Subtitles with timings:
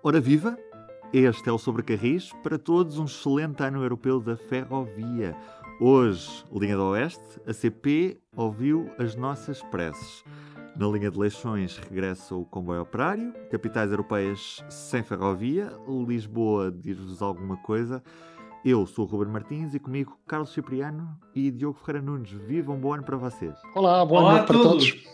[0.00, 0.56] Ora viva!
[1.12, 2.32] Este é o Sobre Carris.
[2.42, 5.36] Para todos, um excelente ano europeu da ferrovia.
[5.80, 10.24] Hoje, linha do Oeste, a CP ouviu as nossas preces.
[10.76, 15.72] Na linha de Leixões regressa o comboio operário, capitais europeias sem ferrovia,
[16.06, 18.00] Lisboa diz-vos alguma coisa.
[18.64, 22.30] Eu sou o Ruben Martins e comigo Carlos Cipriano e Diogo Ferreira Nunes.
[22.30, 23.54] Vivam um bom ano para vocês.
[23.74, 24.92] Olá, bom Olá ano para todos.
[24.92, 25.08] todos.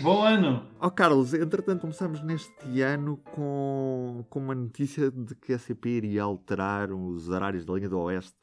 [0.00, 0.66] Bom ano!
[0.80, 5.88] Ó oh, Carlos, entretanto começamos neste ano com, com uma notícia de que a CP
[5.88, 8.36] iria alterar os horários da linha do Oeste,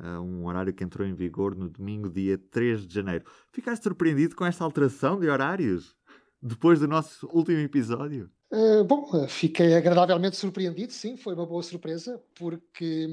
[0.00, 3.24] uh, um horário que entrou em vigor no domingo, dia 3 de janeiro.
[3.52, 5.96] Ficaste surpreendido com esta alteração de horários?
[6.42, 8.30] depois do nosso último episódio?
[8.52, 13.06] Uh, bom, eh, fiquei agradavelmente surpreendido, sim, foi uma boa surpresa, porque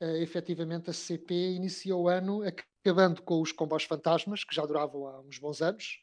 [0.00, 5.06] uh, efetivamente a CP iniciou o ano acabando com os comboios fantasmas, que já duravam
[5.06, 5.98] há uns bons anos.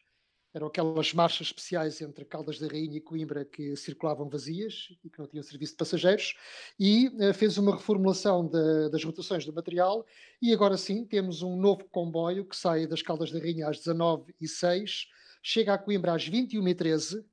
[0.55, 5.19] Eram aquelas marchas especiais entre Caldas da Rainha e Coimbra que circulavam vazias e que
[5.19, 6.33] não tinham serviço de passageiros,
[6.79, 10.05] e uh, fez uma reformulação de, das rotações do material,
[10.41, 15.07] e agora sim temos um novo comboio que sai das Caldas da Rainha às 19h06
[15.45, 17.23] chega a Coimbra às 21h13, eh,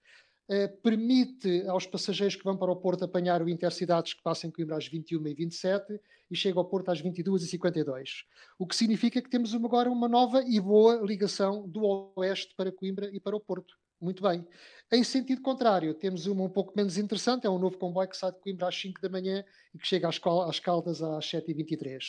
[0.83, 4.77] permite aos passageiros que vão para o Porto apanhar o Intercidades que passam em Coimbra
[4.77, 6.00] às 21h27
[6.31, 8.25] e chega ao Porto às 22h52.
[8.59, 13.11] O que significa que temos agora uma nova e boa ligação do Oeste para Coimbra
[13.12, 13.75] e para o Porto.
[14.00, 14.44] Muito bem.
[14.91, 18.33] Em sentido contrário, temos uma um pouco menos interessante, é um novo comboio que sai
[18.33, 20.19] de Coimbra às 5 da manhã e que chega às
[20.59, 22.00] Caldas às 7h23.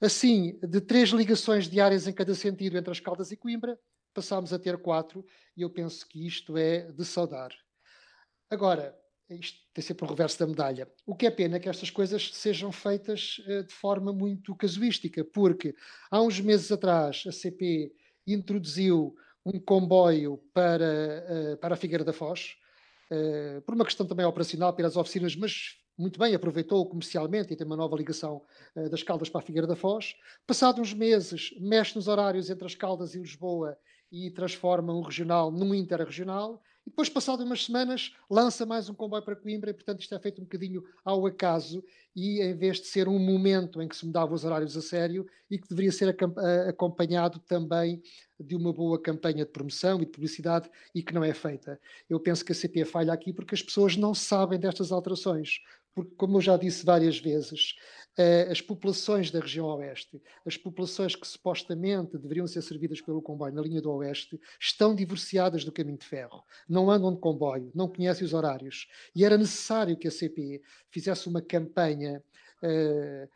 [0.00, 3.78] Assim, de três ligações diárias em cada sentido entre as Caldas e Coimbra,
[4.20, 5.24] passámos a ter quatro,
[5.56, 7.50] e eu penso que isto é de saudar.
[8.50, 8.94] Agora,
[9.30, 10.86] isto tem sempre o reverso da medalha.
[11.06, 15.24] O que é pena é que estas coisas sejam feitas uh, de forma muito casuística,
[15.24, 15.74] porque
[16.10, 17.94] há uns meses atrás a CP
[18.26, 19.14] introduziu
[19.46, 22.56] um comboio para, uh, para a Figueira da Foz,
[23.10, 27.66] uh, por uma questão também operacional pelas oficinas, mas muito bem, aproveitou comercialmente e tem
[27.66, 28.42] uma nova ligação
[28.90, 30.14] das Caldas para a Figueira da Foz.
[30.46, 33.76] Passados uns meses, mexe nos horários entre as Caldas e Lisboa
[34.10, 36.62] e transforma um regional num interregional.
[36.86, 40.18] E depois, passado umas semanas, lança mais um comboio para Coimbra e, portanto, isto é
[40.18, 41.84] feito um bocadinho ao acaso
[42.16, 45.26] e, em vez de ser um momento em que se mudavam os horários a sério
[45.50, 46.16] e que deveria ser
[46.68, 48.02] acompanhado também
[48.38, 51.78] de uma boa campanha de promoção e de publicidade e que não é feita.
[52.08, 55.60] Eu penso que a CP falha aqui porque as pessoas não sabem destas alterações.
[55.94, 57.74] Porque, como eu já disse várias vezes,
[58.50, 63.62] as populações da região oeste, as populações que supostamente deveriam ser servidas pelo comboio na
[63.62, 66.42] linha do oeste, estão divorciadas do caminho de ferro.
[66.68, 68.88] Não andam de comboio, não conhecem os horários.
[69.14, 70.60] E era necessário que a CP
[70.90, 72.22] fizesse uma campanha.
[72.62, 73.28] Uh,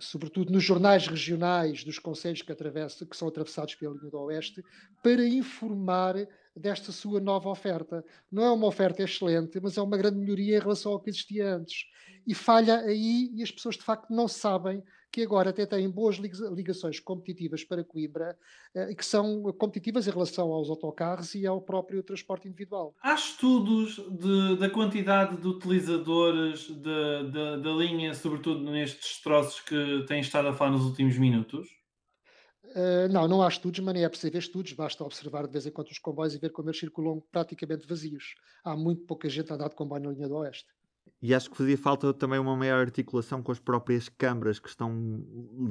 [0.00, 4.64] sobretudo nos jornais regionais dos conselhos que, que são atravessados pela linha do Oeste,
[5.02, 6.16] para informar
[6.54, 8.04] desta sua nova oferta.
[8.30, 11.54] Não é uma oferta excelente, mas é uma grande melhoria em relação ao que existia
[11.54, 11.86] antes.
[12.26, 16.16] E falha aí e as pessoas de facto não sabem que agora até têm boas
[16.16, 18.36] ligações competitivas para Coimbra
[18.74, 22.94] eh, e que são competitivas em relação aos autocarros e ao próprio transporte individual.
[23.02, 30.48] Há estudos de, da quantidade de utilizadores da linha, sobretudo nestes troços que têm estado
[30.48, 31.81] a falar nos últimos minutos?
[32.74, 35.70] Uh, não, não há estudos, mas nem é ver estudos, basta observar de vez em
[35.70, 38.34] quando os comboios e ver como eles circulam praticamente vazios.
[38.64, 40.68] Há muito pouca gente a andar de comboio na linha do Oeste.
[41.20, 45.24] E acho que fazia falta também uma maior articulação com as próprias câmaras que estão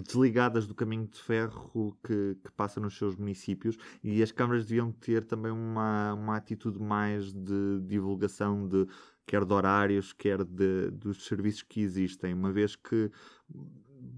[0.05, 4.93] desligadas do caminho de ferro que, que passa nos seus municípios e as câmaras deviam
[4.93, 8.87] ter também uma, uma atitude mais de divulgação de
[9.27, 13.11] quer de horários, quer de, dos serviços que existem, uma vez que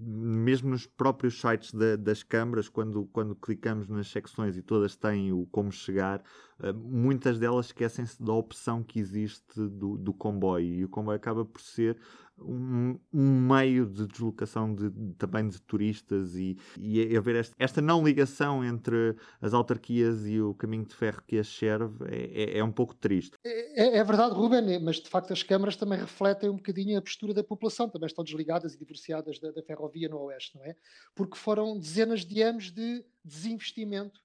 [0.00, 5.32] mesmo nos próprios sites da, das câmaras, quando, quando clicamos nas secções e todas têm
[5.32, 6.22] o como chegar,
[6.60, 10.74] uh, muitas delas esquecem-se da opção que existe do, do comboio.
[10.74, 11.98] E o comboio acaba por ser
[12.38, 18.04] um, um meio de deslocação de, também de turistas e, e haver esta, esta, não
[18.04, 22.64] ligação entre as autarquias e o caminho de ferro que as serve é, é, é
[22.64, 23.36] um pouco triste.
[23.44, 27.32] É, é, verdade, Ruben, mas de facto as câmaras também refletem um bocadinho a postura
[27.32, 30.76] da população, também estão desligadas e divorciadas da, da ferrovia no Oeste, não é?
[31.14, 34.24] Porque foram dezenas de anos de desinvestimento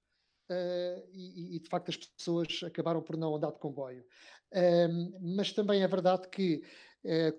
[0.51, 4.03] Uh, e, e, de facto as pessoas acabaram por não andar de comboio.
[4.51, 6.63] Uh, mas também é verdade que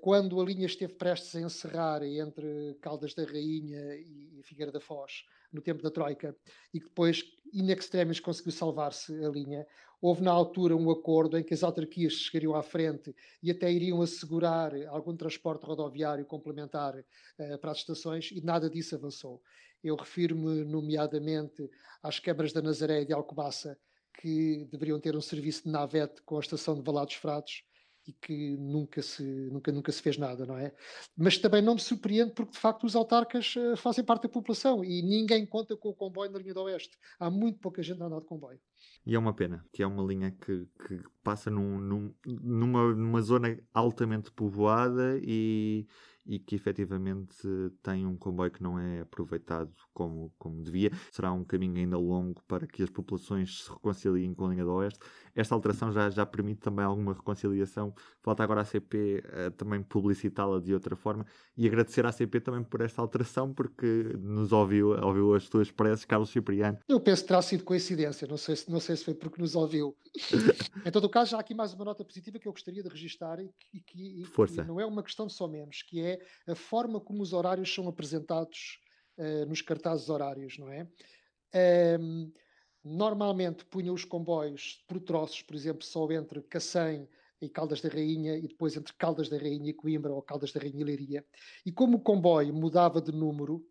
[0.00, 5.24] quando a linha esteve prestes a encerrar entre Caldas da Rainha e Figueira da Foz,
[5.52, 6.34] no tempo da Troika,
[6.72, 9.66] e que depois, in extremis, conseguiu salvar-se a linha,
[10.00, 14.00] houve na altura um acordo em que as autarquias chegariam à frente e até iriam
[14.00, 19.42] assegurar algum transporte rodoviário complementar uh, para as estações, e nada disso avançou.
[19.82, 21.68] Eu refiro-me, nomeadamente,
[22.02, 23.78] às câmaras da Nazaré e de Alcobaça,
[24.20, 27.64] que deveriam ter um serviço de navete com a estação de Valados Fratos,
[28.10, 30.74] e que nunca se, nunca, nunca se fez nada, não é?
[31.16, 34.84] Mas também não me surpreende porque, de facto, os autarcas uh, fazem parte da população
[34.84, 36.98] e ninguém conta com o comboio na linha do Oeste.
[37.18, 38.58] Há muito pouca gente a andar de comboio.
[39.06, 43.22] E é uma pena, que é uma linha que, que passa num, num, numa, numa
[43.22, 45.86] zona altamente povoada e
[46.30, 47.36] e que efetivamente
[47.82, 50.92] tem um comboio que não é aproveitado como, como devia.
[51.10, 54.72] Será um caminho ainda longo para que as populações se reconciliem com a linha do
[54.74, 55.00] Oeste.
[55.34, 57.92] Esta alteração já, já permite também alguma reconciliação.
[58.22, 62.40] Falta agora a CP uh, eh, também publicitá-la de outra forma e agradecer à CP
[62.40, 66.78] também por esta alteração, porque nos ouviu, ouviu as tuas preces, Carlos Cipriano.
[66.88, 69.56] Eu penso que terá sido coincidência, não sei se, não sei se foi porque nos
[69.56, 69.96] ouviu.
[70.86, 72.88] em todo o caso, já há aqui mais uma nota positiva que eu gostaria de
[72.88, 74.62] registrar e que, e, Força.
[74.62, 77.88] não é uma questão de só menos, que é a forma como os horários são
[77.88, 78.80] apresentados
[79.18, 80.86] uh, nos cartazes horários, não é?
[81.98, 82.32] Um,
[82.84, 87.08] normalmente punham os comboios por troços, por exemplo, só entre Cacém
[87.40, 90.60] e Caldas da Rainha e depois entre Caldas da Rainha e Coimbra ou Caldas da
[90.60, 91.24] Rainha e Leiria.
[91.64, 93.64] E como o comboio mudava de número,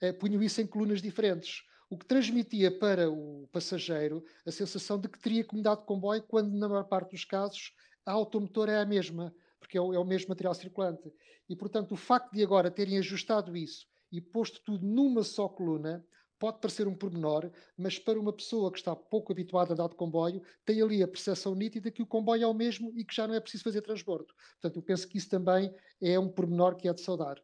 [0.00, 5.08] eh, punham isso em colunas diferentes, o que transmitia para o passageiro a sensação de
[5.08, 7.72] que teria que mudar de comboio, quando na maior parte dos casos
[8.04, 9.34] a automotora é a mesma,
[9.64, 11.10] porque é o, é o mesmo material circulante.
[11.48, 16.04] E, portanto, o facto de agora terem ajustado isso e posto tudo numa só coluna,
[16.38, 19.96] pode parecer um pormenor, mas para uma pessoa que está pouco habituada a andar de
[19.96, 23.26] comboio, tem ali a percepção nítida que o comboio é o mesmo e que já
[23.26, 24.26] não é preciso fazer transbordo.
[24.60, 27.36] Portanto, eu penso que isso também é um pormenor que é de saudar.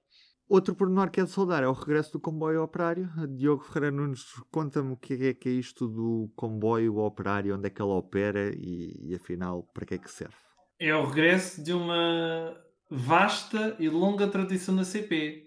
[0.47, 3.09] Outro pormenor que é de saudar é o regresso do comboio operário.
[3.37, 7.71] Diogo Ferreira Nunes, conta-me o que é, que é isto do comboio operário, onde é
[7.71, 10.50] que ele opera e, e afinal para que é que serve?
[10.83, 12.57] É o regresso de uma
[12.89, 15.47] vasta e longa tradição da CP.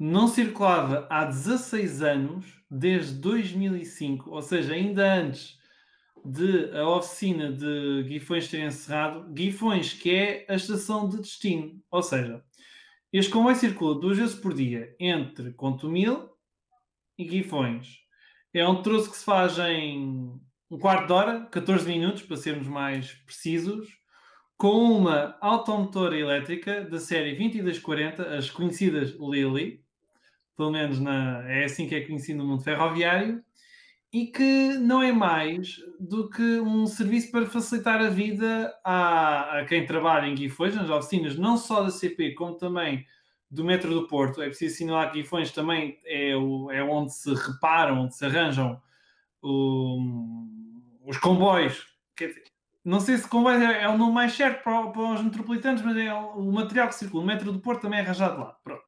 [0.00, 5.58] Não circulava há 16 anos, desde 2005, ou seja, ainda antes
[6.24, 9.30] de a oficina de Guifões ter encerrado.
[9.34, 11.78] Guifões, que é a estação de destino.
[11.90, 12.42] Ou seja,
[13.12, 16.30] este comboio circula duas vezes por dia entre Contumil
[17.18, 17.98] e Guifões.
[18.54, 20.40] É um troço que se faz em
[20.70, 23.99] um quarto de hora, 14 minutos, para sermos mais precisos
[24.60, 29.82] com uma automotora elétrica da série 2240, as conhecidas Lily,
[30.54, 33.42] pelo menos na, é assim que é conhecido no mundo ferroviário,
[34.12, 39.64] e que não é mais do que um serviço para facilitar a vida a, a
[39.64, 43.06] quem trabalha em Guifões, nas oficinas, não só da CP, como também
[43.50, 44.42] do metro do Porto.
[44.42, 48.78] É preciso assinalar que Guifões também é, o, é onde se reparam, onde se arranjam
[49.40, 49.98] o,
[51.06, 51.88] os comboios.
[52.18, 52.49] Dizer,
[52.84, 55.96] não sei se comboio é, é o nome mais certo para, para, os metropolitanos, mas
[55.96, 57.22] é o material que circula.
[57.22, 58.56] O metro do Porto também é arranjado lá.
[58.64, 58.84] Pronto.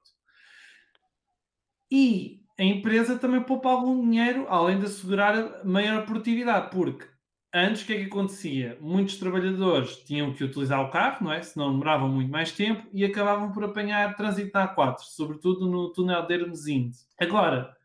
[1.91, 7.07] E a empresa também poupa algum dinheiro, além de assegurar maior produtividade, porque
[7.55, 8.79] antes o que é que acontecia?
[8.81, 11.43] Muitos trabalhadores tinham que utilizar o carro, não é?
[11.43, 16.27] Senão demoravam muito mais tempo e acabavam por apanhar trânsito na A4, sobretudo no túnel
[16.27, 16.97] de Hermesinde.
[17.21, 17.77] Agora,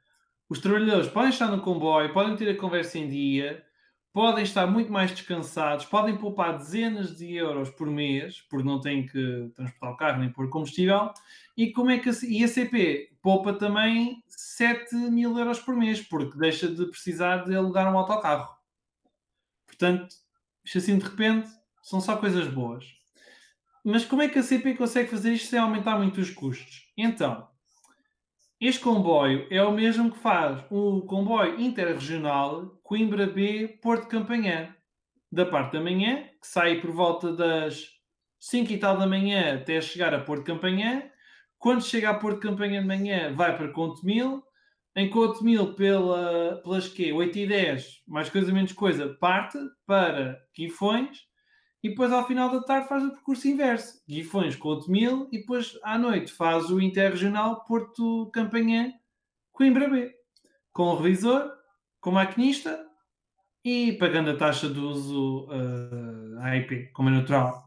[0.48, 3.67] os trabalhadores podem estar no comboio, podem ter a conversa em dia,
[4.14, 9.06] podem estar muito mais descansados, podem poupar dezenas de euros por mês, porque não têm
[9.06, 11.12] que transportar o carro nem pôr combustível.
[11.56, 16.02] E como é que a, e a CP poupa também 7 mil euros por mês,
[16.02, 18.56] porque deixa de precisar de alugar um autocarro.
[19.66, 20.16] Portanto,
[20.64, 21.50] isto assim de repente
[21.84, 22.86] são só coisas boas.
[23.84, 26.92] Mas como é que a CP consegue fazer isto sem aumentar muito os custos?
[26.98, 27.48] Então,
[28.60, 34.76] este comboio é o mesmo que faz o comboio interregional Coimbra B Porto Campanhã,
[35.32, 37.86] da parte da manhã, que sai por volta das
[38.40, 41.04] 5 e tal da manhã até chegar a Porto Campanhã.
[41.60, 44.44] Quando chega a Porto Campanhã de manhã, vai para Contomil.
[44.96, 51.27] Em Contomil, pela, pelas que 8 e 10, mais coisa menos coisa, parte para Guifões
[51.88, 54.04] e depois ao final da tarde faz o percurso inverso.
[54.08, 58.92] Guifões com mil e depois à noite faz o interregional Porto Campanhã
[59.54, 60.12] Coimbra B.
[60.74, 61.50] Com o revisor,
[62.02, 62.86] com o maquinista
[63.64, 67.66] e pagando a taxa de uso uh, eh, AIP, como é natural.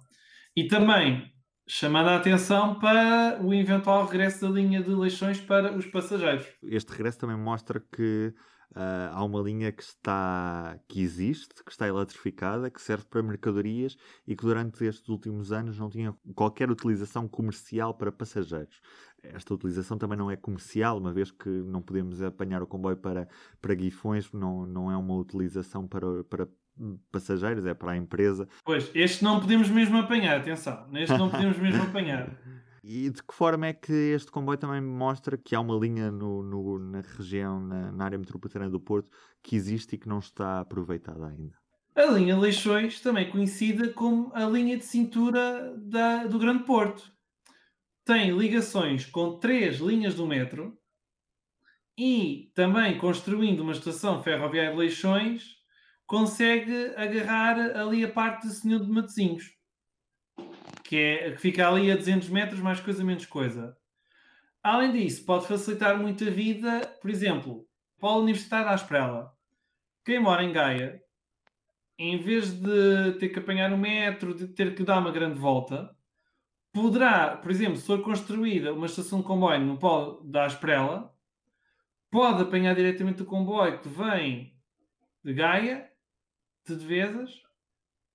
[0.55, 1.33] E também
[1.67, 6.47] chamando a atenção para o eventual regresso da linha de leixões para os passageiros.
[6.63, 8.35] Este regresso também mostra que
[8.71, 13.97] Uh, há uma linha que está que existe, que está eletrificada, que serve para mercadorias
[14.27, 18.81] e que durante estes últimos anos não tinha qualquer utilização comercial para passageiros.
[19.23, 23.29] Esta utilização também não é comercial, uma vez que não podemos apanhar o comboio para,
[23.61, 26.49] para Guifões, não, não é uma utilização para, para
[27.11, 28.49] passageiros, é para a empresa.
[28.65, 32.31] Pois, este não podemos mesmo apanhar, atenção, neste não podemos mesmo apanhar.
[32.83, 36.43] E de que forma é que este comboio também mostra que há uma linha no,
[36.43, 39.11] no, na região, na, na, área metropolitana do Porto,
[39.43, 41.59] que existe e que não está aproveitada ainda?
[41.95, 47.13] A linha Leixões, também conhecida como a linha de cintura da, do Grande Porto,
[48.05, 50.79] tem ligações com três linhas do metro
[51.99, 55.57] e também construindo uma estação ferroviária de Leixões,
[56.07, 59.53] consegue agarrar ali a parte de Senhor de Matosinhos,
[60.91, 63.77] que, é, que fica ali a 200 metros, mais coisa, menos coisa.
[64.61, 67.65] Além disso, pode facilitar muito a vida, por exemplo,
[68.01, 69.33] para a Universidade da Asprela.
[70.05, 71.01] Quem mora em Gaia,
[71.97, 75.97] em vez de ter que apanhar um metro, de ter que dar uma grande volta,
[76.73, 81.15] poderá, por exemplo, se for construída uma estação de comboio no polo da Asprela,
[82.11, 84.59] pode apanhar diretamente o comboio que vem
[85.23, 85.89] de Gaia,
[86.67, 87.31] de Devesas,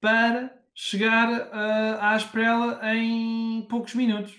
[0.02, 4.36] para chegar uh, à Asprela em poucos minutos.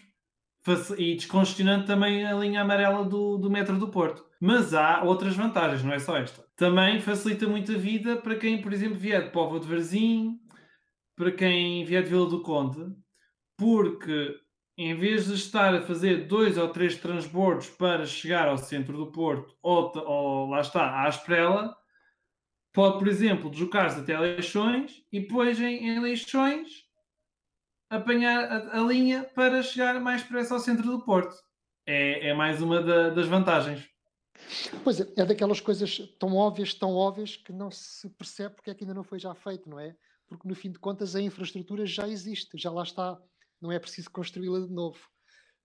[0.98, 4.24] E descongestionando também a linha amarela do, do metro do Porto.
[4.40, 6.44] Mas há outras vantagens, não é só esta.
[6.56, 10.40] Também facilita muito a vida para quem, por exemplo, vier de Povo de Varzim,
[11.16, 12.84] para quem vier de Vila do Conde,
[13.56, 14.34] porque
[14.76, 19.10] em vez de estar a fazer dois ou três transbordos para chegar ao centro do
[19.10, 21.74] Porto ou, ou lá está, à Asprela,
[22.76, 26.84] pode, por exemplo, deslocar-se até Leixões e depois em, em Leixões
[27.88, 31.34] apanhar a, a, linha para chegar mais depressa ao centro do Porto.
[31.86, 33.88] É, é mais uma da, das vantagens.
[34.84, 38.74] Pois é, é daquelas coisas tão óbvias, tão óbvias, que não se percebe porque é
[38.74, 39.96] que ainda não foi já feito, não é?
[40.28, 43.18] Porque no fim de contas a infraestrutura já existe, já lá está
[43.58, 44.98] não é preciso construí-la de novo.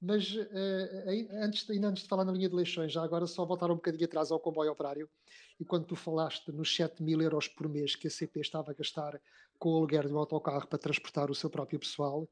[0.02, 3.70] Mas uh, antes, ainda antes de falar na linha de leixões, já agora só voltar
[3.70, 5.08] um bocadinho atrás ao comboio operário,
[5.60, 8.74] e quando tu falaste nos 7 mil euros por mês que a CP estava a
[8.74, 9.22] gastar
[9.60, 12.28] com o aluguer de um autocarro para transportar o seu próprio pessoal,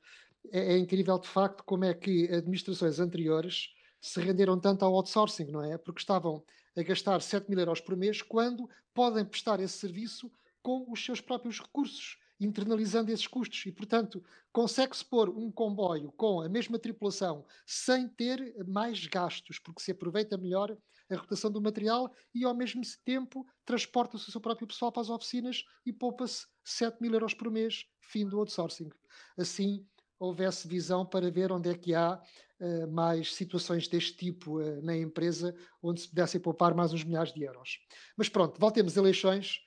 [0.51, 3.69] é, é incrível de facto como é que administrações anteriores
[4.01, 5.77] se renderam tanto ao outsourcing, não é?
[5.77, 6.43] Porque estavam
[6.75, 10.31] a gastar 7 mil euros por mês quando podem prestar esse serviço
[10.63, 16.41] com os seus próprios recursos internalizando esses custos e, portanto, consegue-se pôr um comboio com
[16.41, 20.75] a mesma tripulação sem ter mais gastos, porque se aproveita melhor
[21.09, 25.09] a rotação do material e, ao mesmo tempo, transporta-se o seu próprio pessoal para as
[25.09, 28.89] oficinas e poupa-se 7 mil euros por mês, fim do outsourcing.
[29.37, 29.85] Assim,
[30.19, 32.21] houvesse visão para ver onde é que há
[32.59, 37.33] uh, mais situações deste tipo uh, na empresa, onde se pudessem poupar mais uns milhares
[37.33, 37.79] de euros.
[38.15, 39.61] Mas pronto, voltemos a eleições.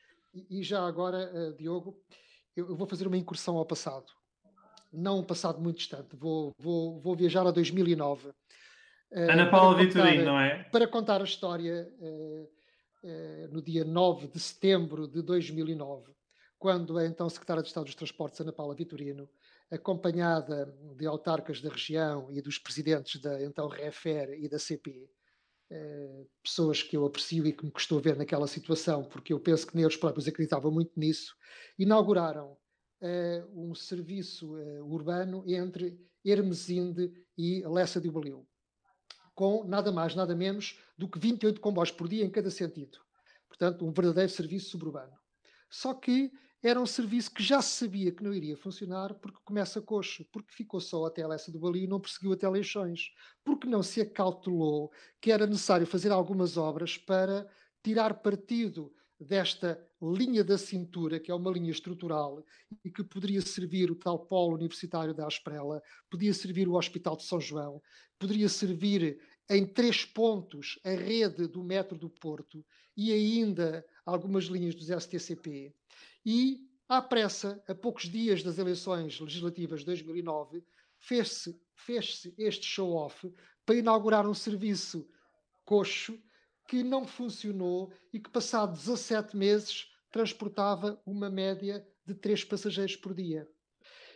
[0.49, 2.01] E, já agora, uh, Diogo,
[2.57, 4.07] eu, eu vou fazer uma incursão ao passado.
[4.93, 6.15] Não um passado muito distante.
[6.17, 8.29] Vou, vou, vou viajar a 2009.
[8.29, 8.35] Uh,
[9.11, 10.65] eh, Ana Paula Vitorino, não é?
[10.65, 12.49] Para contar a história, uh,
[13.05, 16.13] uh, no dia 9 de setembro de 2009,
[16.59, 19.29] quando a então Secretária de Estado dos Transportes, Ana Paula Vitorino,
[19.71, 20.67] acompanhada
[20.97, 25.09] de autarcas da região e dos presidentes da então REFER e da CP,
[26.43, 29.75] pessoas que eu aprecio e que me custou ver naquela situação, porque eu penso que
[29.75, 31.35] nem eles próprios acreditavam muito nisso,
[31.79, 32.53] inauguraram
[33.01, 38.47] uh, um serviço uh, urbano entre Hermesinde e Lessa de Ubaliu,
[39.35, 42.99] com nada mais, nada menos do que 28 comboios por dia em cada sentido.
[43.49, 45.13] Portanto, um verdadeiro serviço suburbano.
[45.71, 46.31] Só que
[46.63, 50.81] era um serviço que já sabia que não iria funcionar porque começa coxo, porque ficou
[50.81, 53.11] só até a Lessa do Bali e não prosseguiu até Leixões,
[53.45, 57.49] porque não se acautelou que era necessário fazer algumas obras para
[57.83, 62.45] tirar partido desta linha da cintura, que é uma linha estrutural
[62.85, 67.25] e que poderia servir o tal polo universitário da Asprela, podia servir o Hospital de
[67.25, 67.81] São João,
[68.19, 72.65] poderia servir em três pontos a rede do metro do Porto
[72.97, 75.75] e ainda algumas linhas dos STCP.
[76.25, 80.65] E, à pressa, a poucos dias das eleições legislativas de 2009,
[80.99, 83.33] fez-se fez este show-off
[83.67, 85.09] para inaugurar um serviço
[85.65, 86.19] coxo
[86.69, 93.15] que não funcionou e que, passado 17 meses, transportava uma média de 3 passageiros por
[93.15, 93.49] dia.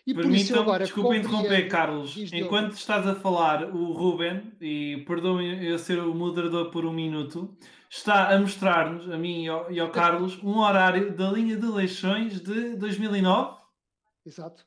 [0.07, 2.17] E por isso agora desculpa interromper, Carlos.
[2.33, 7.57] Enquanto estás a falar, o Ruben, e perdoem eu ser o moderador por um minuto,
[7.91, 11.67] está a mostrar-nos, a mim e ao, e ao Carlos, um horário da linha de
[11.67, 13.57] eleições de 2009.
[14.25, 14.65] Exato.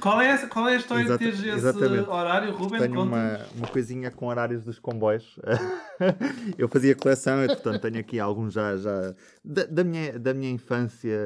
[0.00, 2.80] Qual é, qual é a história Exata, de teres esse horário, Ruben?
[2.80, 5.38] Tenho uma, uma coisinha com horários dos comboios.
[6.56, 9.14] eu fazia coleção, e portanto tenho aqui alguns já, já
[9.44, 11.18] da, da, minha, da minha infância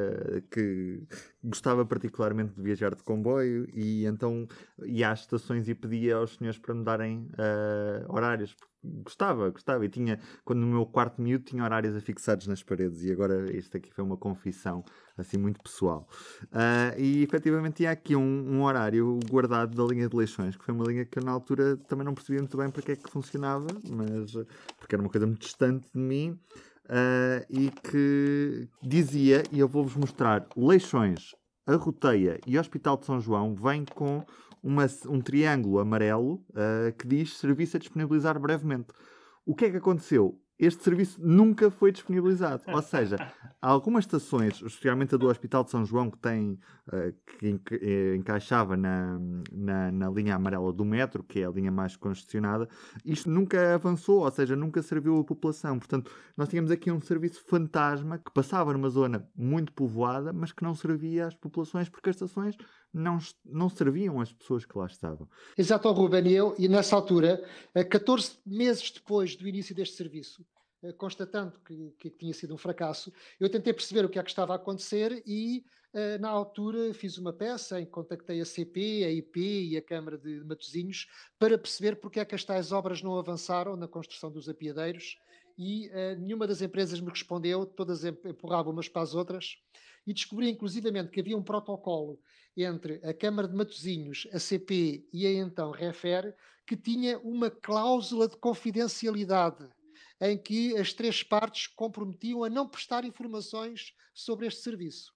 [0.50, 1.02] que
[1.42, 4.46] gostava particularmente de viajar de comboio e então
[4.84, 9.84] ia às estações e pedia aos senhores para me darem uh, horários, gostava, gostava.
[9.84, 13.02] E tinha, quando no meu quarto miúdo, tinha horários afixados nas paredes.
[13.04, 14.84] E agora este aqui foi uma confissão,
[15.16, 16.08] assim, muito pessoal.
[16.44, 20.74] Uh, e efetivamente tinha aqui um, um, horário guardado da linha de Leixões, que foi
[20.74, 23.10] uma linha que eu na altura também não percebia muito bem para que é que
[23.10, 24.32] funcionava, mas
[24.78, 26.38] porque era uma coisa muito distante de mim.
[26.86, 31.34] uh, e que dizia, e eu vou-vos mostrar, Leixões,
[31.66, 34.24] a Roteia e Hospital de São João vêm com
[34.62, 38.88] uma, um triângulo amarelo uh, que diz serviço a disponibilizar brevemente.
[39.44, 40.38] O que é que aconteceu?
[40.62, 42.62] este serviço nunca foi disponibilizado.
[42.68, 43.16] Ou seja,
[43.60, 46.52] há algumas estações, especialmente a do Hospital de São João, que tem
[46.86, 49.18] uh, que enca eh, encaixava na,
[49.50, 52.68] na, na, linha amarela do metro, que é a linha mais congestionada,
[53.04, 55.80] isto nunca avançou, ou seja, nunca serviu à população.
[55.80, 60.62] Portanto, nós tínhamos aqui um serviço fantasma que passava numa zona muito povoada, mas que
[60.62, 62.56] não servia às populações, porque as estações
[62.92, 65.28] não, não serviam às pessoas que lá estavam.
[65.56, 67.42] Exato, Ruben, e eu, e nessa altura,
[67.90, 70.44] 14 meses depois do início deste serviço,
[70.82, 74.30] eh, constatando que, que, tinha sido um fracasso, eu tentei perceber o que é que
[74.30, 79.04] estava a acontecer e, eh, na altura, fiz uma peça em que contactei a CP,
[79.04, 81.06] a IP e a Câmara de Matosinhos
[81.38, 85.16] para perceber porque é que as tais obras não avançaram na construção dos apiadeiros
[85.58, 89.56] e uh, nenhuma das empresas me respondeu, todas empurravam umas para as outras
[90.06, 92.18] e descobri inclusivamente que havia um protocolo
[92.56, 98.28] entre a Câmara de Matosinhos, a CP e a então Refer, que tinha uma cláusula
[98.28, 99.68] de confidencialidade
[100.20, 105.12] em que as três partes comprometiam a não prestar informações sobre este serviço.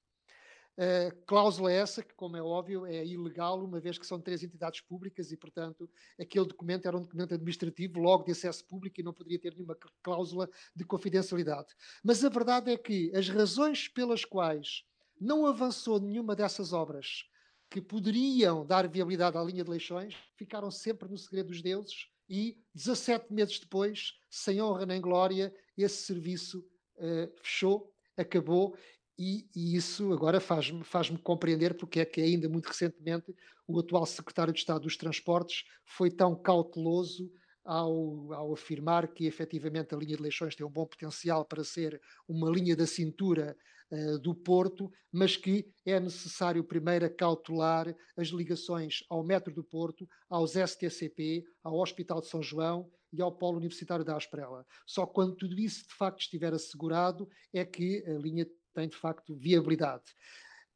[1.27, 5.33] Cláusula essa que, como é óbvio, é ilegal, uma vez que são três entidades públicas
[5.33, 5.89] e, portanto,
[6.21, 9.77] aquele documento era um documento administrativo, logo de acesso público, e não poderia ter nenhuma
[10.03, 11.75] cláusula de confidencialidade.
[12.05, 14.85] Mas a verdade é que as razões pelas quais
[15.19, 17.25] não avançou nenhuma dessas obras
[17.71, 22.59] que poderiam dar viabilidade à linha de Leixões ficaram sempre no segredo dos deuses e
[22.75, 26.61] 17 meses depois, sem honra nem glória, esse serviço
[26.97, 28.77] uh, fechou, acabou
[29.19, 33.35] e, e, isso agora faz-me faz compreender porque é que ainda muito recentemente
[33.67, 37.31] o atual secretário de Estado dos Transportes foi tão cauteloso
[37.65, 42.01] ao, ao, afirmar que efetivamente a linha de Leixões tem um bom potencial para ser
[42.29, 43.57] uma linha da cintura
[43.91, 50.09] uh, do Porto, mas que é necessário primeiro cautelar as ligações ao metro do Porto,
[50.29, 54.65] aos STCP, ao Hospital de São João e ao Polo Universitário da Asprela.
[54.87, 59.35] Só quando tudo isso de facto estiver assegurado é que a linha tem de facto
[59.35, 60.05] viabilidade.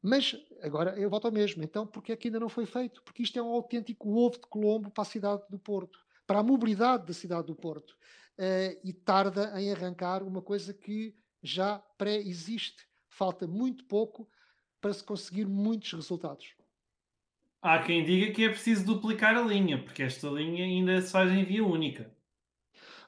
[0.01, 1.63] Mas agora eu volto ao mesmo.
[1.63, 3.01] Então, porque é que ainda não foi feito?
[3.03, 5.99] Porque isto é um autêntico ovo de Colombo para a cidade do Porto
[6.31, 11.13] para a mobilidade da cidade do Porto uh, e tarda em arrancar uma coisa que
[11.43, 12.87] já pré-existe.
[13.09, 14.29] Falta muito pouco
[14.79, 16.55] para se conseguir muitos resultados.
[17.61, 21.29] Há quem diga que é preciso duplicar a linha, porque esta linha ainda se faz
[21.33, 22.09] em via única.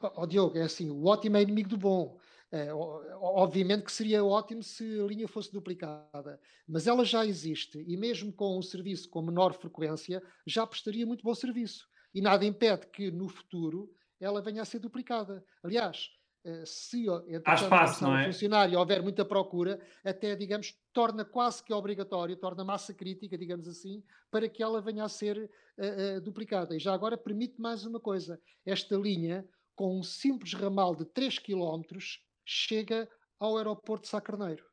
[0.01, 2.19] Oh, oh Diogo, é assim, o ótimo é inimigo do bom.
[2.56, 7.98] É, obviamente que seria ótimo se a linha fosse duplicada, mas ela já existe e
[7.98, 12.86] mesmo com um serviço com menor frequência já prestaria muito bom serviço e nada impede
[12.86, 15.44] que no futuro ela venha a ser duplicada.
[15.63, 16.12] Aliás,
[16.46, 17.06] eh, se
[17.44, 18.26] Há espaço, não é?
[18.26, 23.68] funcionar e houver muita procura, até, digamos, torna quase que obrigatório, torna massa crítica, digamos
[23.68, 26.76] assim, para que ela venha a ser uh, uh, duplicada.
[26.76, 31.39] E já agora permite mais uma coisa: esta linha, com um simples ramal de 3
[31.39, 31.82] km,
[32.45, 34.63] chega ao aeroporto de Sá Carneiro.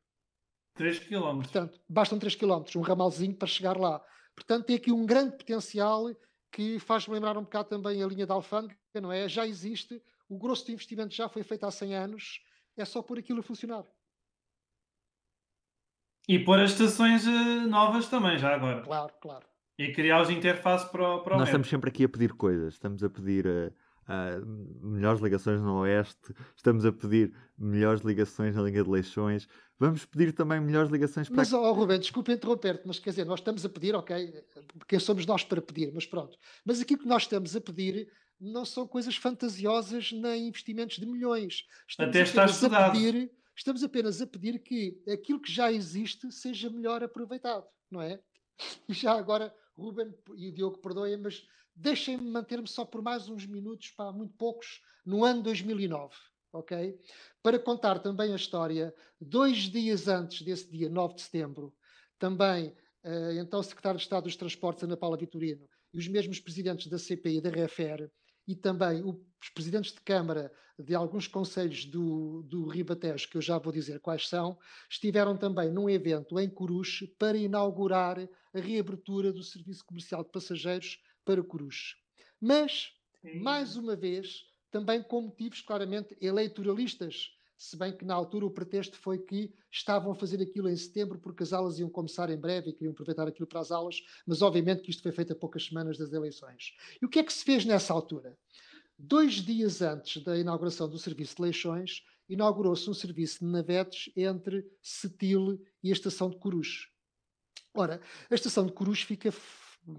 [0.75, 1.37] 3 km.
[1.37, 4.01] Portanto, bastam 3 km, um ramalzinho para chegar lá.
[4.35, 6.05] Portanto, tem aqui um grande potencial
[6.51, 9.27] que faz-me lembrar um bocado também a linha da alfândega, não é?
[9.27, 12.39] Já existe, o grosso do investimento já foi feito há 100 anos,
[12.77, 13.85] é só por aquilo a funcionar.
[16.27, 18.81] E pôr as estações uh, novas também, já agora.
[18.81, 19.45] Claro, claro.
[19.77, 22.73] E criar os interfaces para o, para o Nós estamos sempre aqui a pedir coisas.
[22.73, 23.73] Estamos a pedir uh,
[24.11, 29.47] uh, melhores ligações no Oeste, estamos a pedir melhores ligações na linha de Leixões,
[29.81, 31.37] Vamos pedir também melhores ligações para.
[31.37, 34.31] Mas, oh, Rubem, desculpe interromper-te, mas quer dizer, nós estamos a pedir, ok,
[34.87, 36.37] quem somos nós para pedir, mas pronto.
[36.63, 38.07] Mas aquilo que nós estamos a pedir
[38.39, 41.65] não são coisas fantasiosas nem investimentos de milhões.
[41.87, 42.89] Estamos Até está estudado.
[42.89, 48.03] A pedir, estamos apenas a pedir que aquilo que já existe seja melhor aproveitado, não
[48.03, 48.19] é?
[48.87, 51.43] E já agora, Ruben e o Diogo, perdoem, mas
[51.75, 56.15] deixem-me manter-me só por mais uns minutos, para muito poucos, no ano 2009
[56.53, 56.99] ok?
[57.41, 61.73] Para contar também a história, dois dias antes desse dia, 9 de setembro,
[62.19, 62.69] também,
[63.03, 66.97] uh, então, secretário de Estado dos Transportes, Ana Paula Vitorino, e os mesmos presidentes da
[66.97, 68.11] CPI e da REFER,
[68.47, 73.57] e também os presidentes de Câmara de alguns conselhos do, do Ribatejo, que eu já
[73.57, 74.57] vou dizer quais são,
[74.89, 80.99] estiveram também num evento em Coruche para inaugurar a reabertura do serviço comercial de passageiros
[81.25, 81.95] para Coruche.
[82.39, 83.39] Mas, Sim.
[83.39, 88.97] mais uma vez, também com motivos claramente eleitoralistas, se bem que na altura o pretexto
[88.97, 92.71] foi que estavam a fazer aquilo em setembro porque as aulas iam começar em breve
[92.71, 95.65] e queriam aproveitar aquilo para as aulas, mas obviamente que isto foi feito a poucas
[95.65, 96.75] semanas das eleições.
[96.99, 98.35] E o que é que se fez nessa altura?
[98.97, 104.65] Dois dias antes da inauguração do Serviço de Eleições, inaugurou-se um serviço de navetes entre
[104.81, 106.87] Setil e a estação de Coruche.
[107.73, 109.31] Ora, a estação de Coruche fica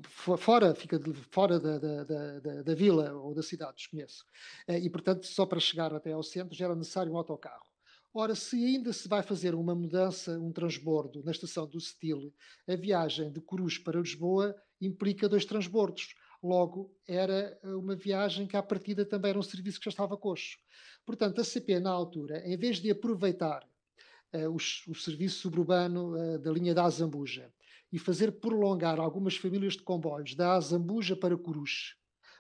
[0.04, 4.24] fora, fica de, fora da, da, da, da, vila ou da cidade, desconheço.
[4.66, 7.66] Eh, e, portanto, só para chegar até ao centro já era necessário um autocarro.
[8.14, 12.32] Ora, se ainda se vai fazer uma mudança, um transbordo na estação do Setil,
[12.68, 16.14] a viagem de Coruche para Lisboa implica dois transbordos.
[16.42, 20.58] Logo, era uma viagem que à partida também era um serviço que já estava coxo.
[21.06, 23.66] Portanto, a CP, na altura, em vez de aproveitar
[24.34, 27.50] uh, o, o, serviço suburbano uh, da linha da Azambuja
[27.92, 31.94] e fazer prolongar algumas famílias de comboios da Azambuja para Coruche,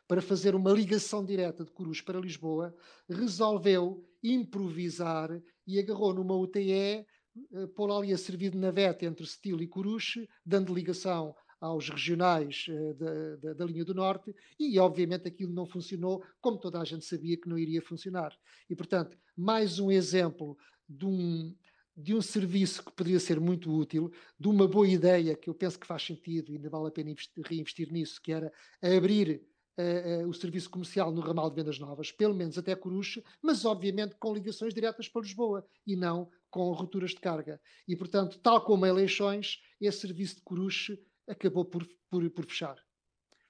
[0.08, 2.74] para fazer uma ligação direta de Coruche para Lisboa,
[3.08, 5.30] resolveu improvisar
[5.66, 7.04] e agarrou numa UTE,
[7.52, 12.66] uh, pô ali a servir de navete entre Setil e Coruche, dando ligação aos regionais
[12.68, 16.84] uh, da, da, da, linha do Norte e, obviamente, aquilo não funcionou como toda a
[16.84, 18.34] gente sabia que não iria funcionar.
[18.68, 20.56] E, portanto, mais um exemplo
[20.88, 21.54] de um,
[21.96, 25.78] de um serviço que poderia ser muito útil, de uma boa ideia que eu penso
[25.78, 28.52] que faz sentido e ainda vale a pena investir, reinvestir nisso, que era
[28.82, 29.42] abrir
[29.78, 33.64] uh, uh, o serviço comercial no ramal de vendas novas, pelo menos até Coruche, mas
[33.64, 37.60] obviamente com ligações diretas para Lisboa e não com rupturas de carga.
[37.88, 42.76] E, portanto, tal como eleições, esse serviço de Coruche acabou por, por, por fechar.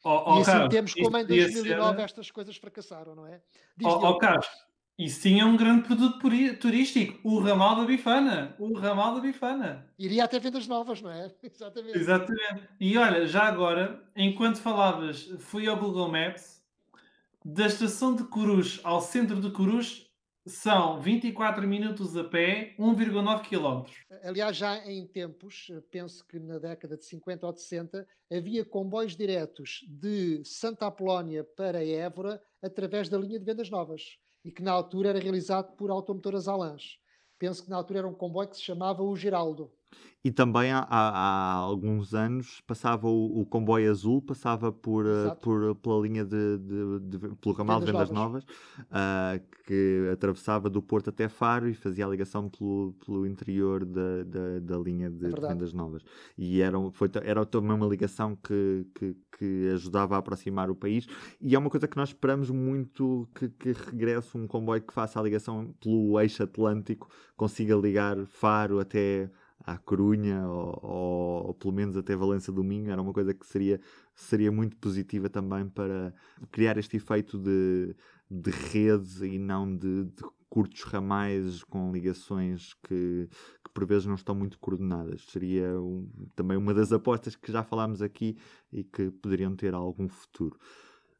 [0.05, 2.03] Oh, oh, e assim Carlos, temos como em 2009 ser...
[2.03, 3.41] estas coisas fracassaram, não é?
[3.77, 4.49] Diz oh, oh Carlos,
[4.99, 6.19] isso tinha um grande produto
[6.61, 8.55] turístico, o ramal da Bifana.
[8.59, 9.91] O ramal da Bifana.
[9.99, 11.35] Iria até vendas novas, não é?
[11.43, 11.99] Exatamente.
[11.99, 12.69] Exatamente.
[12.79, 16.63] E olha, já agora, enquanto falavas, fui ao Google Maps,
[17.45, 20.13] da estação de Coruche ao centro de Coruche
[20.47, 23.89] são 24 minutos a pé, 1,9 km.
[24.25, 29.17] Aliás, já em tempos, penso que na década de 50 ou de 60, havia comboios
[29.17, 34.73] diretos de Santa Apolónia para Évora através da linha de vendas novas e que na
[34.73, 36.99] altura era realizado por automotoras Alans.
[37.39, 39.73] Penso que na altura era um comboio que se chamava o Geraldo.
[40.25, 45.35] E também há, há, há, alguns anos passava o, o, comboio azul, passava por, uh,
[45.41, 50.81] por pela linha de, de, de, pelo ramal de Vendas Novas, uh, que atravessava do
[50.81, 55.27] Porto até Faro e fazia a ligação pelo, pelo interior da, da, da linha de,
[55.27, 56.05] é Vendas Novas.
[56.39, 61.05] E era, foi, era também uma ligação que, que, que, ajudava a aproximar o país.
[61.41, 65.19] E é uma coisa que nós esperamos muito que, que regresse um comboio que faça
[65.19, 69.29] a ligação pelo eixo atlântico, consiga ligar Faro até
[69.65, 73.81] à Corunha ou, ou, pelo menos até Valença do Minho, era uma coisa que seria,
[74.15, 76.13] seria muito positiva também para
[76.51, 77.95] criar este efeito de,
[78.31, 83.29] de rede e não de, de curtos ramais com ligações que,
[83.65, 85.25] que, por vezes não estão muito coordenadas.
[85.31, 88.37] Seria um, também uma das apostas que já falámos aqui
[88.71, 90.59] e que poderiam ter algum futuro.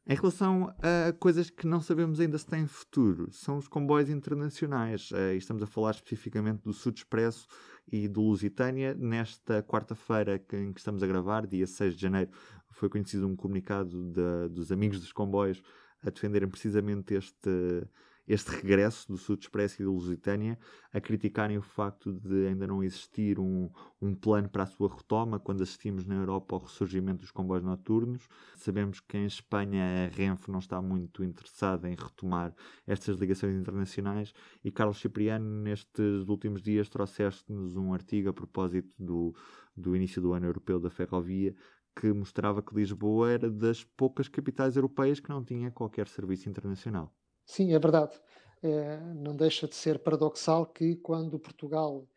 [0.05, 5.09] Em relação a coisas que não sabemos ainda se têm futuro, são os comboios internacionais.
[5.11, 7.47] Uh, estamos a falar especificamente do Sud Expresso
[7.89, 8.93] e do Lusitânia.
[8.93, 12.31] Nesta quarta-feira em que estamos a gravar, dia 6 de janeiro,
[12.69, 15.63] foi conhecido um comunicado de, dos amigos dos comboios
[16.05, 17.87] a defenderem precisamente este
[18.27, 20.57] este regresso do Sud Expresso e da Lusitânia
[20.93, 23.69] a criticarem o facto de ainda não existir um,
[24.01, 28.27] um plano para a sua retoma quando assistimos na Europa ao ressurgimento dos comboios noturnos.
[28.55, 32.53] Sabemos que em Espanha a Renfe não está muito interessada em retomar
[32.87, 34.33] estas ligações internacionais
[34.63, 39.35] e Carlos Cipriano nestes últimos dias trouxeste-nos um artigo a propósito do,
[39.75, 41.55] do início do ano europeu da ferrovia
[41.95, 47.13] que mostrava que Lisboa era das poucas capitais europeias que não tinha qualquer serviço internacional.
[47.45, 48.19] Sim, é verdade.
[48.61, 52.07] É, não deixa de ser paradoxal que quando Portugal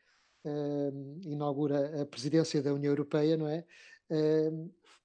[0.44, 0.92] é,
[1.24, 3.66] inaugura a presidência da União Europeia, não é?
[4.08, 4.50] é?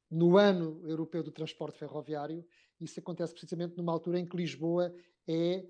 [0.09, 2.45] No ano europeu do transporte ferroviário,
[2.79, 4.93] isso acontece precisamente numa altura em que Lisboa
[5.27, 5.65] é,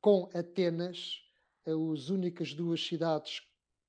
[0.00, 1.20] com Atenas,
[1.64, 3.40] as únicas duas cidades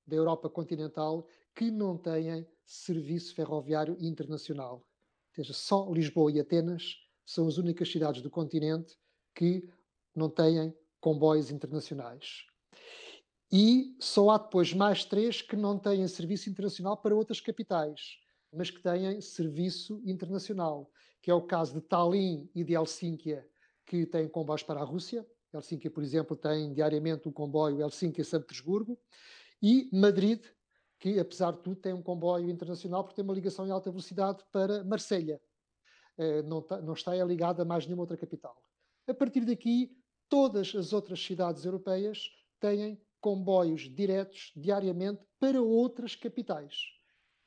[0.06, 4.76] da Europa continental que não têm serviço ferroviário internacional.
[4.76, 8.96] Ou seja, só Lisboa e Atenas são as únicas cidades do continente
[9.34, 9.68] que
[10.14, 12.46] não têm comboios internacionais.
[13.52, 18.18] E só há depois mais três que não têm serviço internacional para outras capitais,
[18.52, 20.90] mas que têm serviço internacional,
[21.22, 23.46] que é o caso de Tallinn e de Helsínquia,
[23.86, 25.26] que têm comboios para a Rússia.
[25.52, 28.98] Helsínquia, por exemplo, tem diariamente um comboio Helsínquia-São Petersburgo.
[29.62, 30.44] E Madrid,
[30.98, 34.42] que apesar de tudo tem um comboio internacional porque tem uma ligação em alta velocidade
[34.50, 35.40] para Marselha.
[36.16, 38.56] Eh, não, está, não está ligada a mais nenhuma outra capital.
[39.06, 39.96] A partir daqui,
[40.34, 46.74] todas as outras cidades europeias têm comboios diretos diariamente para outras capitais.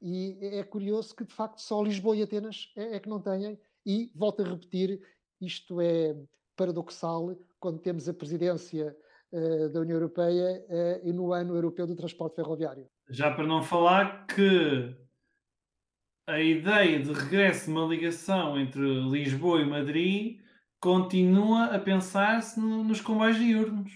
[0.02, 3.60] E é curioso que, de facto, só Lisboa e Atenas é, é que não têm,
[3.86, 5.02] e volto a repetir,
[5.41, 6.15] isto é
[6.56, 8.95] paradoxal quando temos a presidência
[9.34, 12.88] uh, da União Europeia uh, e no ano europeu do transporte ferroviário.
[13.10, 14.95] Já para não falar que
[16.26, 20.46] a ideia de regresso de uma ligação entre Lisboa e Madrid
[20.88, 23.91] continua a pensar-se no, nos comboios diurnos.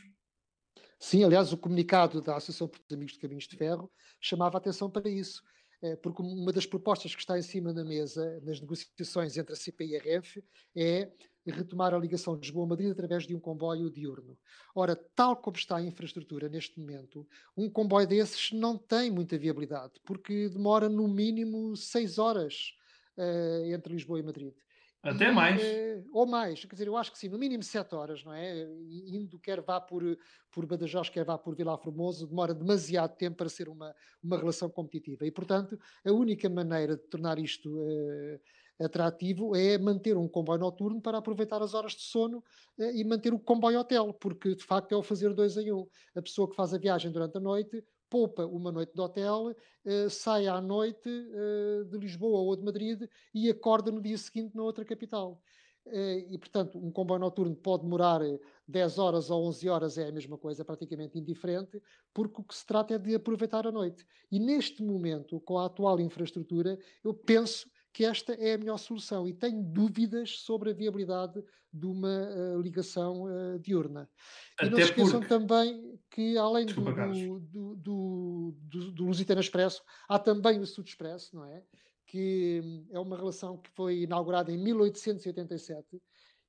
[0.99, 4.89] Sim, aliás, o comunicado da Associação dos Amigos de Caminhos de Ferro chamava a atenção
[4.89, 5.41] para isso,
[5.81, 9.55] eh, porque uma das propostas que está em cima da mesa nas negociações entre a
[9.55, 10.43] CP e a REF
[10.75, 11.09] é
[11.45, 14.37] retomar a ligação de Lisboa-Madrid através de um comboio diurno.
[14.75, 17.25] Ora, tal como está a infraestrutura neste momento,
[17.55, 22.73] um comboio desses não tem muita viabilidade, porque demora no mínimo seis horas
[23.17, 24.53] uh, entre Lisboa e Madrid.
[25.03, 25.61] Até e, mais.
[25.61, 28.63] Uh, ou mais, quer dizer, eu acho que sim, no mínimo sete horas, não é?
[29.07, 30.03] Indo quer vá por,
[30.51, 34.69] por Badajoz, quer vá por Vila Formoso, demora demasiado tempo para ser uma, uma relação
[34.69, 35.25] competitiva.
[35.25, 38.39] E, portanto, a única maneira de tornar isto uh,
[38.83, 42.43] atrativo é manter um comboio noturno para aproveitar as horas de sono
[42.79, 45.87] eh, e manter o comboio hotel, porque de facto é o fazer dois em um.
[46.15, 50.09] A pessoa que faz a viagem durante a noite poupa uma noite de hotel, eh,
[50.09, 54.63] sai à noite eh, de Lisboa ou de Madrid e acorda no dia seguinte na
[54.63, 55.41] outra capital.
[55.83, 58.21] E, portanto, um comboio noturno pode demorar
[58.67, 61.81] 10 horas ou 11 horas, é a mesma coisa, praticamente indiferente,
[62.13, 64.05] porque o que se trata é de aproveitar a noite.
[64.31, 69.27] E neste momento, com a atual infraestrutura, eu penso que esta é a melhor solução
[69.27, 74.09] e tenho dúvidas sobre a viabilidade de uma uh, ligação uh, diurna.
[74.57, 75.27] Até e não se esqueçam porque...
[75.27, 81.35] também que, além do, do, do, do, do Lusitano Expresso, há também o Sud Expresso,
[81.35, 81.63] não é?
[82.05, 86.01] Que hum, é uma relação que foi inaugurada em 1887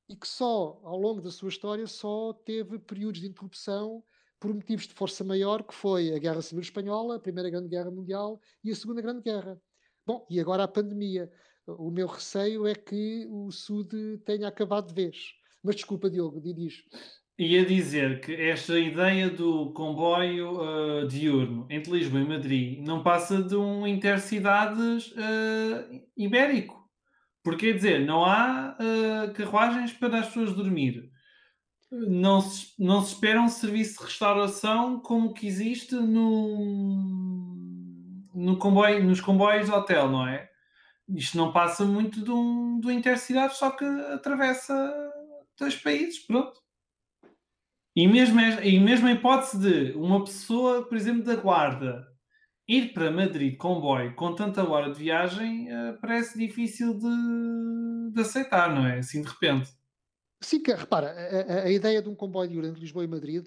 [0.09, 4.03] e que só, ao longo da sua história, só teve períodos de interrupção
[4.39, 7.93] por motivos de força maior, que foi a Guerra Civil Espanhola, a Primeira Grande Guerra
[7.93, 9.61] Mundial e a Segunda Grande Guerra.
[10.07, 11.31] Bom, e agora a pandemia.
[11.67, 15.17] O meu receio é que o Sud tenha acabado de vez.
[15.63, 16.83] Mas desculpa, Diogo, diz.
[17.39, 23.43] Ia dizer que esta ideia do comboio uh, diurno entre Lisboa e Madrid não passa
[23.43, 26.83] de um intercidades uh, ibérico.
[27.43, 31.11] Porque, quer dizer, não há uh, carruagens para as pessoas dormir.
[31.91, 37.42] Não se, não se espera um serviço de restauração como que existe no,
[38.35, 40.51] no comboio, nos comboios de hotel, não é?
[41.09, 44.75] Isto não passa muito do, do intercidade, só que atravessa
[45.59, 46.61] dois países, pronto.
[47.95, 52.07] E mesmo, e mesmo a hipótese de uma pessoa, por exemplo, da guarda,
[52.67, 58.21] ir para Madrid de comboio com tanta hora de viagem uh, parece difícil de, de,
[58.21, 58.99] aceitar, não é?
[58.99, 59.71] Assim de repente.
[60.41, 63.47] Sim, que, repara, a, a, ideia de um comboio entre Lisboa e Madrid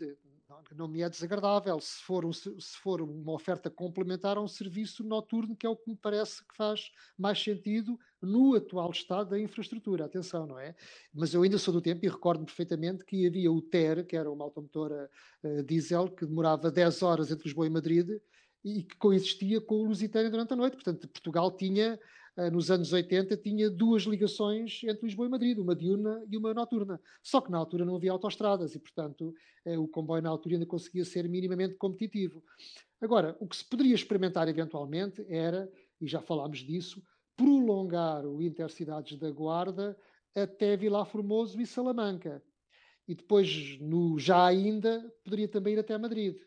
[0.73, 5.04] não me é desagradável se for, um, se for uma oferta complementar a um serviço
[5.04, 9.39] noturno, que é o que me parece que faz mais sentido no atual estado da
[9.39, 10.06] infraestrutura.
[10.06, 10.75] Atenção, não é?
[11.13, 14.32] Mas eu ainda sou do tempo e recordo-me perfeitamente que havia o TER, que era
[14.32, 15.10] uma automotora
[15.43, 18.10] uh, diesel, que demorava 10 horas entre Lisboa e Madrid
[18.63, 20.73] e que coexistia com o Lusitânia durante a noite.
[20.73, 21.99] Portanto, Portugal tinha
[22.52, 27.00] nos anos 80, tinha duas ligações entre Lisboa e Madrid, uma diurna e uma noturna.
[27.24, 30.65] Só que na altura não havia autoestradas e, portanto, eh, o comboio na altura ainda
[30.65, 32.43] conseguia ser minimamente competitivo.
[33.00, 35.71] Agora, o que se poderia experimentar eventualmente era,
[36.02, 37.02] e já falámos disso,
[37.38, 39.98] prolongar o Intercidades da Guarda
[40.36, 42.43] até Vila Formoso e Salamanca.
[43.08, 46.38] E depois, no já ainda, poderia também ir até Madrid.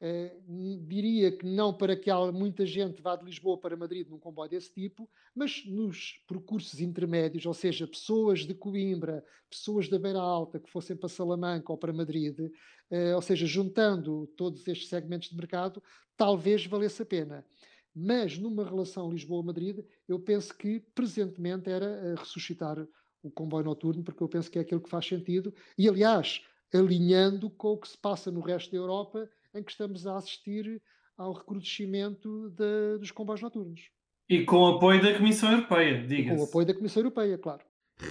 [0.00, 4.48] Uh, diria que não para que muita gente vá de Lisboa para Madrid num comboio
[4.48, 10.60] desse tipo, mas nos percursos intermédios, ou seja, pessoas de Coimbra, pessoas da Beira Alta
[10.60, 15.36] que fossem para Salamanca ou para Madrid, uh, ou seja, juntando todos estes segmentos de
[15.36, 15.82] mercado,
[16.16, 17.44] talvez valesse a pena.
[17.92, 22.86] Mas numa relação Lisboa-Madrid, eu penso que presentemente era ressuscitar
[23.20, 27.50] o comboio noturno, porque eu penso que é aquilo que faz sentido, e aliás, alinhando
[27.50, 30.80] com o que se passa no resto da Europa em que estamos a assistir
[31.16, 33.90] ao recrudescimento de, dos comboios noturnos.
[34.28, 36.36] E com o apoio da Comissão Europeia, diga-se.
[36.36, 37.64] Com o apoio da Comissão Europeia, claro.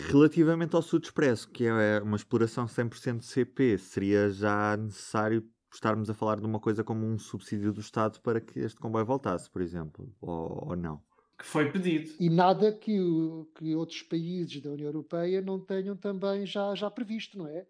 [0.10, 6.14] Relativamente ao Sud Expresso, que é uma exploração 100% CP, seria já necessário estarmos a
[6.14, 9.62] falar de uma coisa como um subsídio do Estado para que este comboio voltasse, por
[9.62, 11.02] exemplo, ou, ou não?
[11.38, 12.12] Que foi pedido.
[12.20, 16.90] E nada que, o, que outros países da União Europeia não tenham também já, já
[16.90, 17.66] previsto, não é?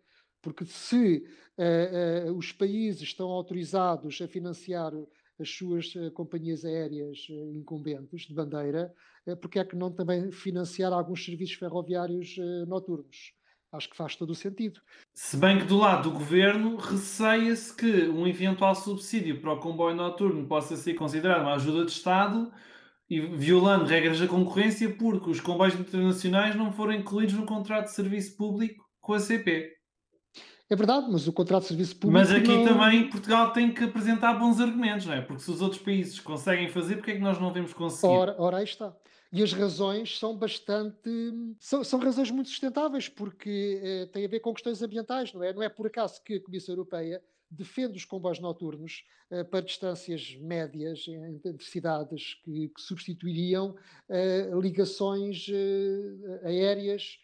[0.48, 1.26] Porque se
[1.58, 4.94] uh, uh, os países estão autorizados a financiar
[5.38, 8.94] as suas uh, companhias aéreas incumbentes de bandeira,
[9.42, 13.34] porque é que não também financiar alguns serviços ferroviários noturnos?
[13.74, 14.80] Acho que faz todo o sentido.
[15.14, 19.98] Se bem que do lado do governo receia-se que um eventual subsídio para o comboio
[19.98, 22.50] noturno possa ser considerado uma ajuda de Estado
[23.10, 27.92] e violando regras da concorrência porque os comboios internacionais não foram incluídos no contrato de
[27.92, 29.77] serviço público com a CP.
[30.70, 32.20] É verdade, mas o contrato de serviço público.
[32.20, 32.66] Mas aqui não...
[32.66, 35.22] também Portugal tem que apresentar bons argumentos, não é?
[35.22, 38.12] Porque se os outros países conseguem fazer, porque é que nós não devemos conseguir?
[38.12, 38.96] Ora, ora aí está.
[39.32, 41.10] E as razões são bastante.
[41.60, 45.54] São, são razões muito sustentáveis, porque eh, tem a ver com questões ambientais, não é?
[45.54, 50.36] Não é por acaso que a Comissão Europeia defende os comboios noturnos eh, para distâncias
[50.36, 53.76] médias entre cidades que, que substituiriam
[54.10, 57.20] eh, ligações eh, aéreas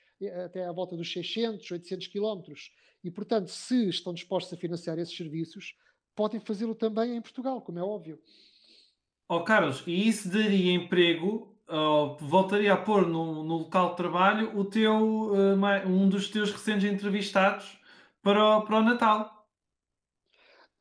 [0.46, 2.72] até à volta dos 600, 800 quilómetros.
[3.04, 5.76] E, portanto, se estão dispostos a financiar esses serviços,
[6.16, 8.20] podem fazê-lo também em Portugal, como é óbvio.
[9.28, 14.58] Oh, Carlos, e isso daria emprego, oh, voltaria a pôr no, no, local de trabalho
[14.58, 17.78] o teu, uh, um dos teus recentes entrevistados
[18.22, 19.48] para o, para o Natal.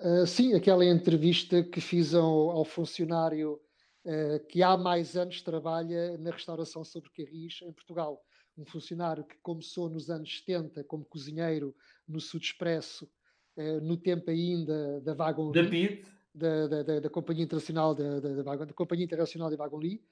[0.00, 3.60] Uh, sim, aquela entrevista que fiz ao, ao funcionário
[4.04, 8.20] uh, que há mais anos trabalha na restauração sobre carris em Portugal.
[8.56, 11.74] Um funcionário que começou nos anos 70 como cozinheiro
[12.06, 13.08] no Sud Expresso,
[13.56, 16.04] uh, no tempo ainda da Wagon Da PID.
[16.34, 20.02] Da, da, da, da, Companhia Internacional da, da, da, Companhia Internacional de Wagon Lee,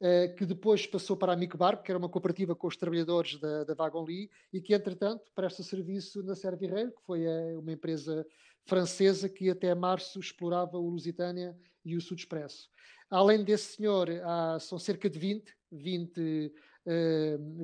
[0.00, 3.64] uh, que depois passou para a Micbark, que era uma cooperativa com os trabalhadores da,
[3.64, 8.26] da Wagon Lee, e que, entretanto, presta serviço na Servirreiro, que foi uh, uma empresa
[8.64, 12.68] francesa que até março explorava o Lusitânia e o Sud Expresso.
[13.10, 16.52] Além desse senhor, há, são cerca de 20, 20, uh,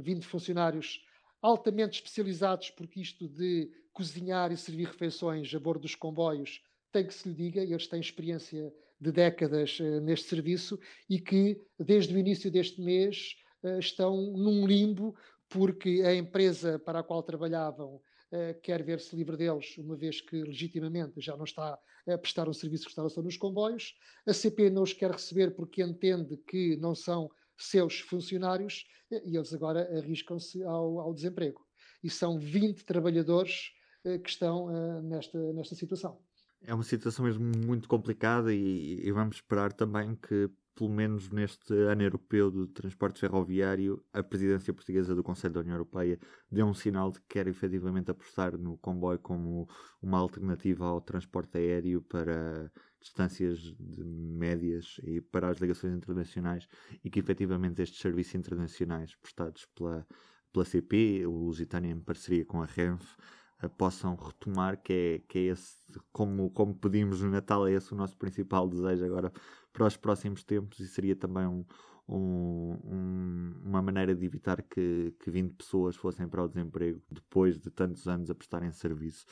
[0.01, 1.05] 20 funcionários
[1.41, 7.13] altamente especializados, porque isto de cozinhar e servir refeições a bordo dos comboios tem que
[7.13, 10.79] se lhe diga, eles têm experiência de décadas uh, neste serviço
[11.11, 15.15] e que, desde o início deste mês, uh, estão num limbo,
[15.49, 18.01] porque a empresa para a qual trabalhavam
[18.63, 22.83] quer ver-se livre deles, uma vez que legitimamente já não está a prestar um serviço
[22.83, 23.95] de restauração nos comboios.
[24.27, 29.53] A CP não os quer receber porque entende que não são seus funcionários e eles
[29.53, 31.61] agora arriscam-se ao, ao, desemprego.
[32.03, 33.71] E são 20 trabalhadores
[34.05, 36.21] uh, que estão uh, nesta, nesta situação.
[36.63, 41.75] É uma situação mesmo muito complicada e, e, vamos esperar também que, pelo menos neste
[41.75, 46.19] ano europeu do transporte ferroviário, a presidência portuguesa do Conselho da União Europeia
[46.51, 49.69] dê um sinal de que quer efetivamente apostar no comboio como
[50.01, 52.73] uma alternativa ao transporte aéreo para
[53.05, 56.67] distâncias médias e para as ligações internacionais
[57.05, 60.07] e que efetivamente estes serviços internacionais prestados pela,
[60.51, 63.17] pela CP, o Lusitânia em parceria com a Renf,
[63.63, 65.77] uh, possam retomar, que é, que é esse,
[66.13, 69.31] como, como pedimos no Natal, é esse o nosso principal desejo agora
[69.71, 71.63] para os próximos tempos e seria também um,
[72.09, 77.59] um, um, uma maneira de evitar que, que 20 pessoas fossem para o desemprego depois
[77.59, 79.27] de tantos anos a prestarem serviço.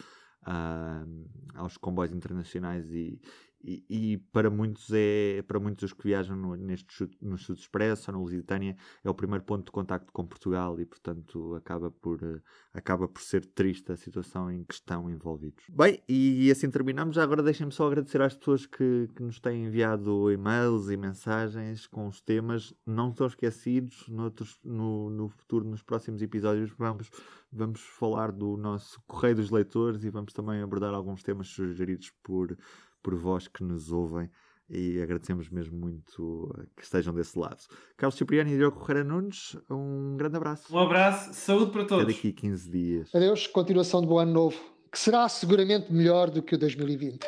[0.44, 3.20] Uh, aos comboios internacionais e,
[3.64, 8.11] e, e, para muitos é para muitos os que viajam no, neste no Sud Expresso
[8.11, 12.22] ou na Lusitânia é o primeiro ponto de contacto com Portugal e portanto acaba por
[12.22, 12.40] uh,
[12.72, 15.64] acaba por ser triste a situação em que estão envolvidos.
[15.68, 17.16] Bem, e, assim terminamos.
[17.16, 21.87] Já agora deixem-me só agradecer às pessoas que, que nos têm enviado e-mails e mensagens
[21.87, 22.75] com os temas.
[22.87, 24.09] Não estão esquecidos.
[24.09, 27.11] Noutros, no, no futuro, nos próximos episódios, vamos,
[27.53, 32.57] vamos falar do nosso Correio dos Leitores e vamos também abordar alguns temas sugeridos por
[33.02, 34.30] por vós que nos ouvem
[34.68, 37.62] e agradecemos mesmo muito que estejam desse lado.
[37.96, 40.74] Carlos Cipriano e Diogo Correia Nunes, um grande abraço.
[40.74, 42.04] Um abraço, saúde para todos.
[42.04, 43.14] Até daqui 15 dias.
[43.14, 44.58] Adeus, continuação de bom ano novo,
[44.90, 47.20] que será seguramente melhor do que o 2020.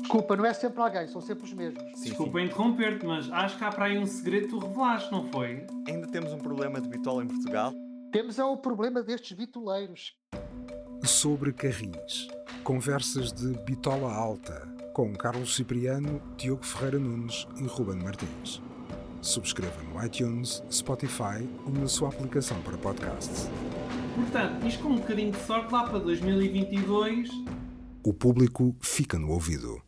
[0.00, 1.82] Desculpa, não é sempre alguém, são sempre os mesmos.
[1.94, 5.30] Sim, Desculpa interromper-te, mas acho que há para aí um segredo que tu revelaste, não
[5.30, 5.64] foi?
[5.86, 7.72] Ainda temos um problema de bitola em Portugal?
[8.10, 10.16] Temos é o problema destes bitoleiros.
[11.04, 12.28] Sobre carris.
[12.64, 18.60] Conversas de Bitola Alta, com Carlos Cipriano, Diogo Ferreira Nunes e Ruben Martins.
[19.22, 23.48] Subscreva no iTunes, Spotify ou na sua aplicação para podcasts.
[24.14, 27.30] Portanto, isto com um bocadinho de sorte lá para 2022.
[28.02, 29.78] O público fica no ouvido.